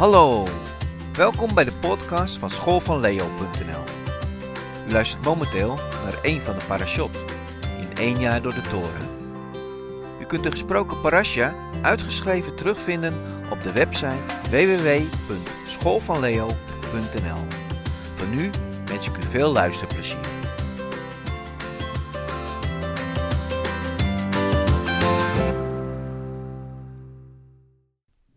[0.00, 0.44] Hallo,
[1.12, 3.84] welkom bij de podcast van schoolvanleo.nl.
[4.88, 7.24] U luistert momenteel naar een van de parashot
[7.78, 9.08] in één jaar door de toren.
[10.20, 13.14] U kunt de gesproken parasha uitgeschreven terugvinden
[13.50, 14.20] op de website
[14.50, 17.46] www.schoolvanleo.nl.
[18.14, 18.50] Voor nu
[18.84, 20.29] wens ik u veel luisterplezier.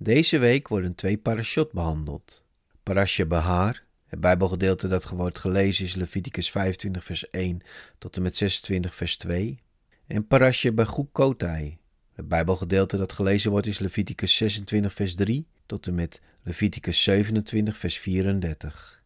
[0.03, 2.43] Deze week worden twee parashot behandeld.
[2.84, 7.62] Parasha Bahar, het Bijbelgedeelte dat wordt gelezen is Leviticus 25 vers 1
[7.98, 9.59] tot en met 26 vers 2.
[10.07, 11.77] En Parasha Bechukotai,
[12.13, 17.77] het Bijbelgedeelte dat gelezen wordt is Leviticus 26 vers 3 tot en met Leviticus 27
[17.77, 19.04] vers 34.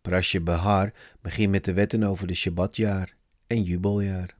[0.00, 3.14] Parasha Bahar begint met de wetten over de Shabbatjaar
[3.46, 4.36] en jubeljaar.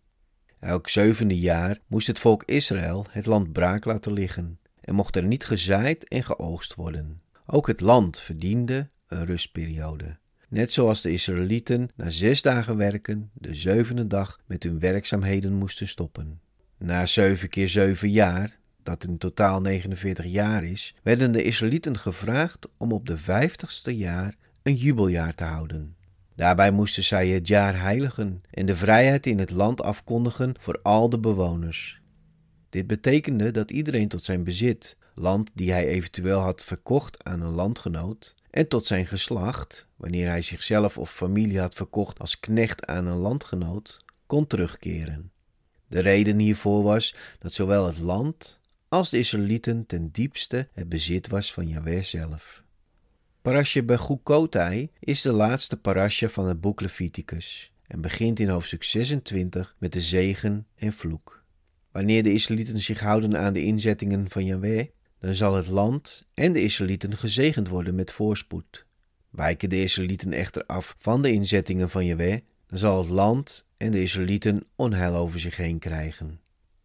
[0.58, 5.24] Elk zevende jaar moest het volk Israël het land braak laten liggen en mocht er
[5.24, 7.22] niet gezaaid en geoogst worden.
[7.46, 10.16] Ook het land verdiende een rustperiode.
[10.48, 15.88] Net zoals de Israëlieten na zes dagen werken de zevende dag met hun werkzaamheden moesten
[15.88, 16.40] stoppen.
[16.78, 22.68] Na zeven keer zeven jaar, dat in totaal 49 jaar is, werden de Israëlieten gevraagd
[22.76, 25.96] om op de vijftigste jaar een jubeljaar te houden.
[26.34, 31.08] Daarbij moesten zij het jaar heiligen en de vrijheid in het land afkondigen voor al
[31.08, 32.01] de bewoners.
[32.72, 37.54] Dit betekende dat iedereen tot zijn bezit, land die hij eventueel had verkocht aan een
[37.54, 43.06] landgenoot, en tot zijn geslacht, wanneer hij zichzelf of familie had verkocht als knecht aan
[43.06, 45.30] een landgenoot, kon terugkeren.
[45.86, 51.28] De reden hiervoor was dat zowel het land als de Israëlieten ten diepste het bezit
[51.28, 52.62] was van Yahweh zelf.
[53.42, 59.74] Parasje Bechukotai is de laatste parasje van het boek Leviticus en begint in hoofdstuk 26
[59.78, 61.41] met de zegen en vloek.
[61.92, 64.86] Wanneer de Israëlieten zich houden aan de inzettingen van Yahweh,
[65.18, 68.86] dan zal het land en de Israëlieten gezegend worden met voorspoed.
[69.30, 73.90] Wijken de Israëlieten echter af van de inzettingen van Yahweh, dan zal het land en
[73.90, 76.40] de Israëlieten onheil over zich heen krijgen.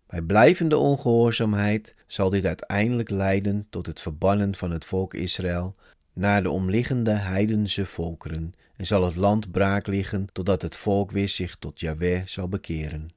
[0.08, 5.76] Bij blijvende ongehoorzaamheid zal dit uiteindelijk leiden tot het verbannen van het volk Israël
[6.14, 11.30] naar de omliggende heidense volkeren en zal het land braak liggen totdat het volk weer
[11.30, 13.17] zich tot Yahweh zal bekeren.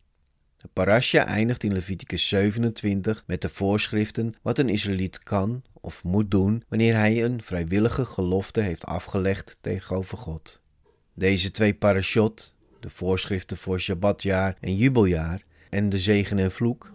[0.61, 6.31] De parasha eindigt in Leviticus 27 met de voorschriften wat een Israëliet kan of moet
[6.31, 10.63] doen wanneer hij een vrijwillige gelofte heeft afgelegd tegenover God.
[11.15, 16.93] Deze twee parashot, de voorschriften voor Shabbatjaar en jubeljaar en de zegen en vloek,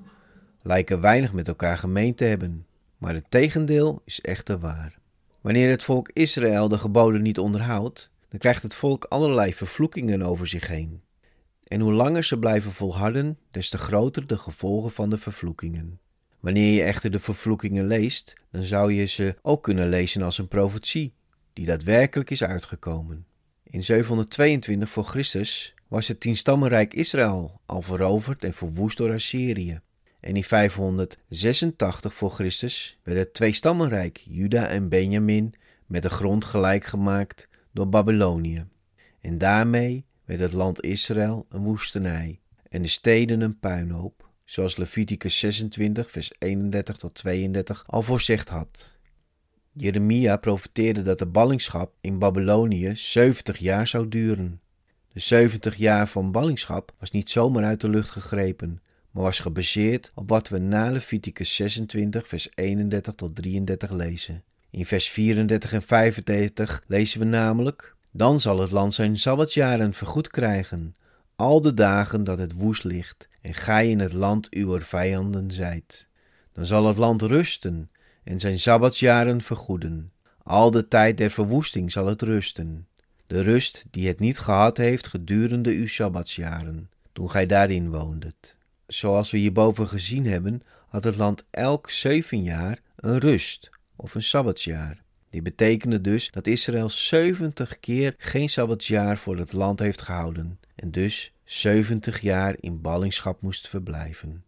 [0.61, 2.65] lijken weinig met elkaar gemeen te hebben,
[2.97, 4.99] maar het tegendeel is echter waar.
[5.41, 10.47] Wanneer het volk Israël de geboden niet onderhoudt, dan krijgt het volk allerlei vervloekingen over
[10.47, 11.01] zich heen.
[11.65, 15.99] En hoe langer ze blijven volharden, des te groter de gevolgen van de vervloekingen.
[16.39, 20.47] Wanneer je echter de vervloekingen leest, dan zou je ze ook kunnen lezen als een
[20.47, 21.13] profetie,
[21.53, 23.25] die daadwerkelijk is uitgekomen.
[23.63, 29.79] In 722 voor Christus was het tienstammenrijk Israël al veroverd en verwoest door Assyrië.
[30.19, 35.53] En in 586 voor Christus werd het tweestammenrijk Juda en Benjamin
[35.85, 38.65] met de grond gelijk gemaakt door Babylonië.
[39.21, 45.39] En daarmee werd het land Israël een woestenij en de steden een puinhoop, zoals Leviticus
[45.39, 48.97] 26, vers 31 tot 32 al voorzegd had.
[49.73, 54.61] Jeremia profeteerde dat de ballingschap in Babylonië 70 jaar zou duren.
[55.07, 58.81] De 70 jaar van ballingschap was niet zomaar uit de lucht gegrepen,
[59.11, 64.43] maar was gebaseerd op wat we na Leviticus 26, vers 31 tot 33 lezen.
[64.69, 70.27] In vers 34 en 35 lezen we namelijk: dan zal het land zijn sabbatsjaren vergoed
[70.27, 70.95] krijgen,
[71.35, 76.09] al de dagen dat het woest ligt en gij in het land uw vijanden zijt.
[76.53, 77.89] Dan zal het land rusten
[78.23, 80.11] en zijn sabbatsjaren vergoeden.
[80.43, 82.87] Al de tijd der verwoesting zal het rusten.
[83.27, 88.57] De rust die het niet gehad heeft gedurende uw sabbatsjaren, toen gij daarin woondet.
[88.87, 94.23] Zoals we hierboven gezien hebben, had het land elk zeven jaar een rust of een
[94.23, 95.04] sabbatsjaar.
[95.35, 100.91] Dit betekende dus dat Israël 70 keer geen sabbatsjaar voor het land heeft gehouden en
[100.91, 104.43] dus 70 jaar in ballingschap moest verblijven.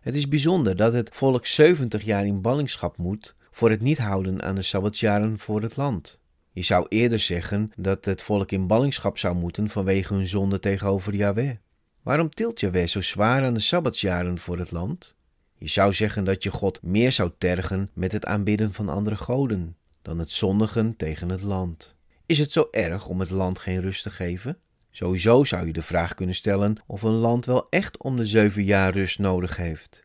[0.00, 4.42] Het is bijzonder dat het volk 70 jaar in ballingschap moet voor het niet houden
[4.42, 6.20] aan de sabbatsjaren voor het land.
[6.52, 11.14] Je zou eerder zeggen dat het volk in ballingschap zou moeten vanwege hun zonde tegenover
[11.14, 11.56] Yahweh.
[12.02, 15.16] Waarom tilt Yahweh zo zwaar aan de sabbatsjaren voor het land?
[15.58, 19.76] Je zou zeggen dat je God meer zou tergen met het aanbidden van andere goden
[20.06, 21.94] dan het zondigen tegen het land.
[22.26, 24.58] Is het zo erg om het land geen rust te geven?
[24.90, 28.64] Sowieso zou je de vraag kunnen stellen of een land wel echt om de zeven
[28.64, 30.04] jaar rust nodig heeft.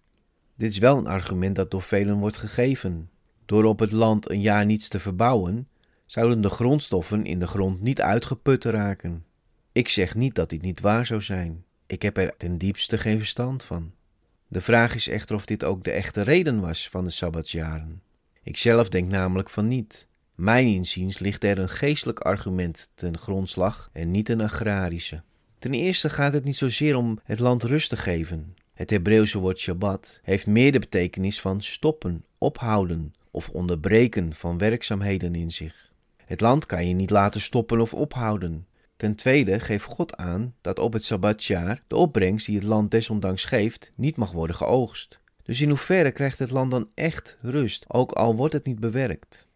[0.56, 3.10] Dit is wel een argument dat door velen wordt gegeven.
[3.46, 5.68] Door op het land een jaar niets te verbouwen,
[6.06, 9.26] zouden de grondstoffen in de grond niet uitgeput raken.
[9.72, 11.66] Ik zeg niet dat dit niet waar zou zijn.
[11.88, 13.92] Ik heb er ten diepste geen verstand van.
[14.48, 18.02] De vraag is echter of dit ook de echte reden was van de sabbatsjaren.
[18.44, 20.08] Ik zelf denk namelijk van niet.
[20.36, 25.22] Mijn inziens ligt er een geestelijk argument ten grondslag en niet een agrarische.
[25.60, 28.56] Ten eerste gaat het niet zozeer om het land rust te geven.
[28.74, 35.36] Het Hebreeuwse woord Shabbat heeft meer de betekenis van stoppen, ophouden of onderbreken van werkzaamheden
[35.36, 35.92] in zich.
[36.26, 38.68] Het land kan je niet laten stoppen of ophouden.
[38.96, 43.46] Ten tweede geeft God aan dat op het Sabbatjaar de opbrengst die het land desondanks
[43.46, 45.20] geeft niet mag worden geoogst.
[45.44, 49.48] Dus in hoeverre krijgt het land dan echt rust, ook al wordt het niet bewerkt?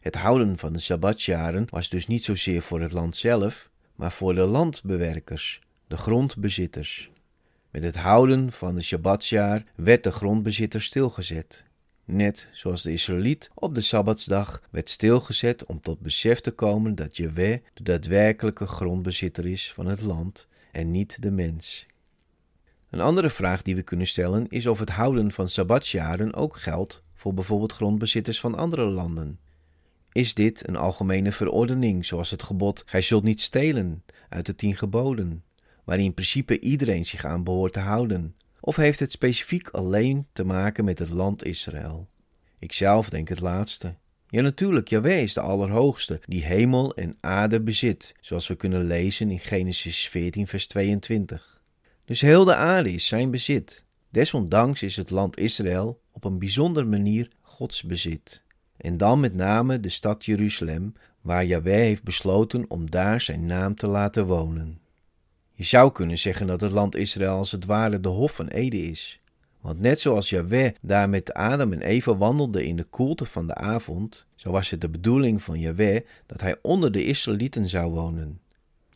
[0.00, 4.34] Het houden van de Sabbatsjaren was dus niet zozeer voor het land zelf, maar voor
[4.34, 7.10] de landbewerkers, de grondbezitters.
[7.70, 11.66] Met het houden van de Shabbatsjaar werd de grondbezitter stilgezet.
[12.04, 17.16] Net zoals de Israëliet op de Sabbatsdag werd stilgezet om tot besef te komen dat
[17.16, 21.86] Jewe de daadwerkelijke grondbezitter is van het land en niet de mens.
[22.94, 27.02] Een andere vraag die we kunnen stellen is of het houden van Sabbatsjaren ook geldt
[27.14, 29.38] voor bijvoorbeeld grondbezitters van andere landen.
[30.12, 34.74] Is dit een algemene verordening, zoals het gebod Gij zult niet stelen uit de tien
[34.74, 35.44] geboden,
[35.84, 38.36] waarin in principe iedereen zich aan behoort te houden?
[38.60, 42.08] Of heeft het specifiek alleen te maken met het land Israël?
[42.58, 43.94] Ikzelf denk het laatste.
[44.28, 49.30] Ja, natuurlijk, Yahweh is de Allerhoogste, die hemel en aarde bezit, zoals we kunnen lezen
[49.30, 51.53] in Genesis 14, vers 22.
[52.04, 53.84] Dus heel de aarde is zijn bezit.
[54.10, 58.44] Desondanks is het land Israël op een bijzondere manier Gods bezit.
[58.76, 63.74] En dan met name de stad Jeruzalem, waar Yahweh heeft besloten om daar zijn naam
[63.74, 64.78] te laten wonen.
[65.52, 68.82] Je zou kunnen zeggen dat het land Israël als het ware de Hof van Ede
[68.82, 69.20] is.
[69.60, 73.54] Want net zoals Yahweh daar met Adam en Eva wandelde in de koelte van de
[73.54, 78.40] avond, zo was het de bedoeling van Yahweh dat hij onder de Israëlieten zou wonen.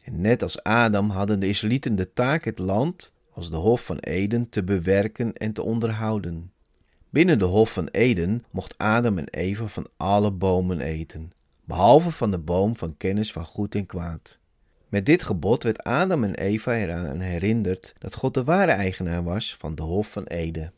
[0.08, 3.98] En net als Adam hadden de Israëlieten de taak het land, als de Hof van
[3.98, 6.52] Eden, te bewerken en te onderhouden.
[7.10, 11.32] Binnen de Hof van Eden mocht Adam en Eva van alle bomen eten,
[11.64, 14.38] behalve van de boom van kennis van goed en kwaad.
[14.88, 19.56] Met dit gebod werd Adam en Eva eraan herinnerd dat God de ware eigenaar was
[19.58, 20.72] van de Hof van Eden.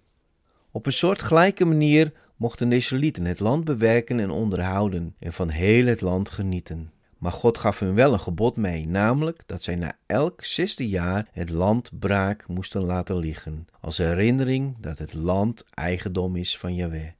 [0.71, 5.49] Op een soort gelijke manier mochten de Israëlieten het land bewerken en onderhouden en van
[5.49, 6.91] heel het land genieten.
[7.21, 11.29] Maar God gaf hun wel een gebod mee, namelijk dat zij na elk zesde jaar
[11.33, 17.11] het land braak moesten laten liggen, als herinnering dat het land eigendom is van Yahweh.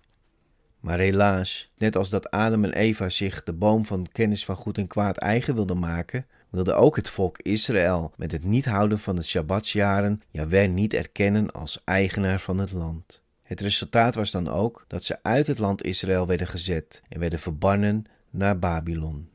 [0.81, 4.79] Maar helaas, net als dat Adam en Eva zich de boom van kennis van goed
[4.79, 9.17] en kwaad eigen wilden maken, wilde ook het volk Israël met het niet houden van
[9.17, 13.23] de Shabbatsjaren Yahweh niet erkennen als eigenaar van het land.
[13.43, 17.39] Het resultaat was dan ook dat ze uit het land Israël werden gezet en werden
[17.39, 19.30] verbannen naar Babylon.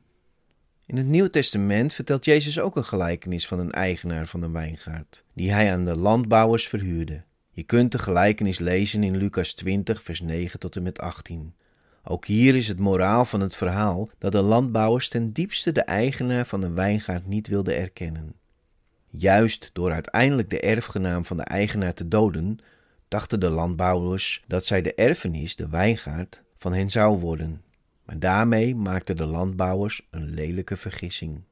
[0.86, 5.24] In het Nieuw Testament vertelt Jezus ook een gelijkenis van een eigenaar van een wijngaard,
[5.34, 7.22] die hij aan de landbouwers verhuurde.
[7.50, 11.54] Je kunt de gelijkenis lezen in Lucas 20, vers 9 tot en met 18.
[12.04, 16.46] Ook hier is het moraal van het verhaal dat de landbouwers ten diepste de eigenaar
[16.46, 18.34] van een wijngaard niet wilden erkennen.
[19.10, 22.58] Juist door uiteindelijk de erfgenaam van de eigenaar te doden,
[23.08, 27.64] dachten de landbouwers dat zij de erfenis, de wijngaard, van hen zou worden.
[28.06, 31.42] Maar daarmee maakten de landbouwers een lelijke vergissing.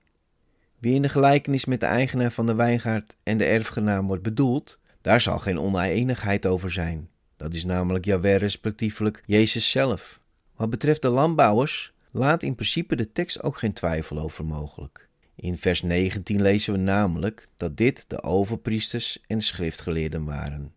[0.78, 4.78] Wie in de gelijkenis met de eigenaar van de wijngaard en de erfgenaam wordt bedoeld,
[5.00, 7.08] daar zal geen oneenigheid over zijn.
[7.36, 10.20] Dat is namelijk Jaweh respectievelijk Jezus zelf.
[10.56, 15.08] Wat betreft de landbouwers laat in principe de tekst ook geen twijfel over mogelijk.
[15.36, 20.72] In vers 19 lezen we namelijk dat dit de overpriesters en schriftgeleerden waren.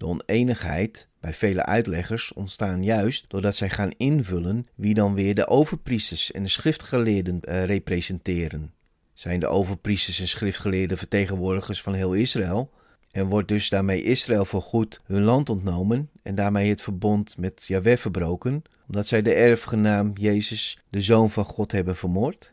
[0.00, 5.48] De oneenigheid bij vele uitleggers ontstaan juist doordat zij gaan invullen wie dan weer de
[5.48, 8.72] overpriesters en de schriftgeleerden uh, representeren.
[9.12, 12.70] Zijn de overpriesters en schriftgeleerden vertegenwoordigers van heel Israël?
[13.10, 17.96] En wordt dus daarmee Israël voorgoed hun land ontnomen en daarmee het verbond met Yahweh
[17.96, 22.52] verbroken, omdat zij de erfgenaam Jezus, de Zoon van God, hebben vermoord?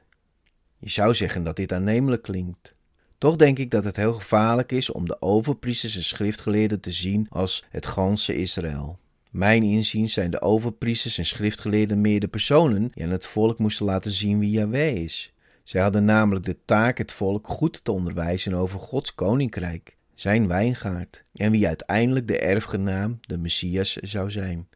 [0.78, 2.76] Je zou zeggen dat dit aannemelijk klinkt.
[3.18, 7.26] Toch denk ik dat het heel gevaarlijk is om de overpriesters en schriftgeleerden te zien
[7.30, 9.00] als het ganse Israël.
[9.32, 13.86] Mijn inziens zijn de overpriesters en schriftgeleerden meer de personen die aan het volk moesten
[13.86, 15.34] laten zien wie Yahweh is.
[15.64, 21.24] Zij hadden namelijk de taak het volk goed te onderwijzen over Gods koninkrijk, zijn wijngaard,
[21.34, 24.68] en wie uiteindelijk de erfgenaam, de Messias, zou zijn.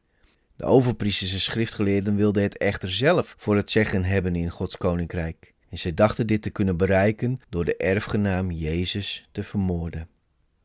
[0.55, 5.50] De overpriesters en schriftgeleerden wilden het echter zelf voor het zeggen hebben in Gods koninkrijk.
[5.71, 10.07] En zij dachten dit te kunnen bereiken door de erfgenaam Jezus te vermoorden.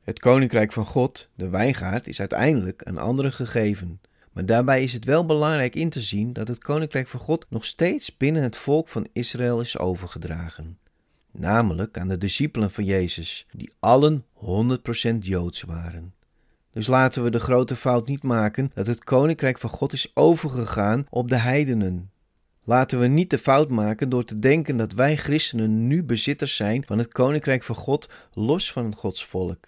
[0.02, 4.00] Het koninkrijk van God, de wijngaard, is uiteindelijk aan anderen gegeven,
[4.32, 7.64] Maar daarbij is het wel belangrijk in te zien dat het koninkrijk van God nog
[7.64, 10.78] steeds binnen het volk van Israël is overgedragen.
[11.32, 16.14] Namelijk aan de discipelen van Jezus, die allen 100% Joods waren.
[16.70, 21.06] Dus laten we de grote fout niet maken dat het koninkrijk van God is overgegaan
[21.10, 22.10] op de heidenen.
[22.66, 26.84] Laten we niet de fout maken door te denken dat wij christenen nu bezitters zijn
[26.86, 29.66] van het koninkrijk van God los van Gods volk.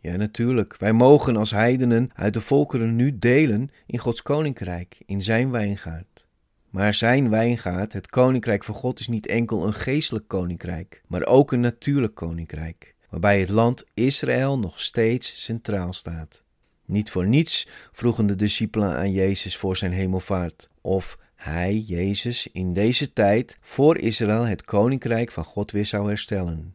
[0.00, 5.22] Ja, natuurlijk, wij mogen als heidenen uit de volkeren nu delen in Gods koninkrijk, in
[5.22, 6.26] zijn wijngaard.
[6.68, 11.52] Maar zijn wijngaard, het koninkrijk van God, is niet enkel een geestelijk koninkrijk, maar ook
[11.52, 16.44] een natuurlijk koninkrijk, waarbij het land Israël nog steeds centraal staat.
[16.84, 22.72] Niet voor niets vroegen de discipelen aan Jezus voor zijn hemelvaart, of hij, Jezus, in
[22.72, 26.74] deze tijd voor Israël het koninkrijk van God weer zou herstellen.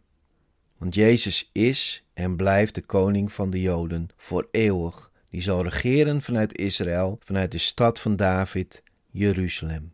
[0.77, 6.21] Want Jezus is en blijft de koning van de Joden voor eeuwig, die zal regeren
[6.21, 9.93] vanuit Israël, vanuit de stad van David, Jeruzalem.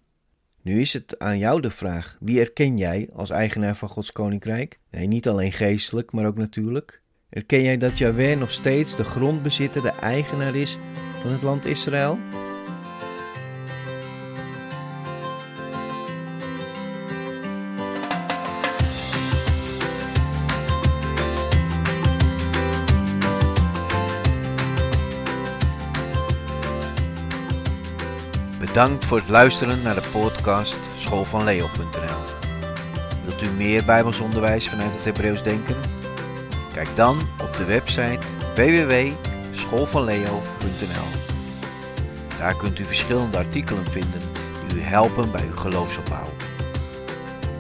[0.62, 4.80] Nu is het aan jou de vraag: wie erken jij als eigenaar van Gods koninkrijk?
[4.92, 7.02] Nee, niet alleen geestelijk, maar ook natuurlijk.
[7.30, 10.78] Erken jij dat Jahweh nog steeds de grondbezitter, de eigenaar is
[11.22, 12.18] van het land Israël?
[28.74, 32.22] Bedankt voor het luisteren naar de podcast schoolvanleo.nl.
[33.26, 35.76] Wilt u meer Bijbelsonderwijs vanuit het Hebreeuws denken?
[36.74, 38.20] Kijk dan op de website
[38.56, 41.10] www.schoolvanleo.nl.
[42.38, 44.22] Daar kunt u verschillende artikelen vinden
[44.68, 46.30] die u helpen bij uw geloofsopbouw.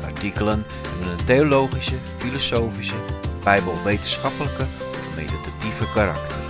[0.03, 2.97] Artikelen hebben een theologische, filosofische,
[3.43, 6.40] bijbelwetenschappelijke of meditatieve karakter.